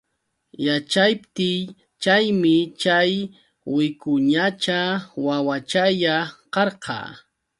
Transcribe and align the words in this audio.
Yaćhaptiy 0.65 1.59
chaymi 2.01 2.55
chay 2.81 3.11
wicuñacha 3.75 4.79
wawachalla 5.25 6.15
karqa. 6.53 6.97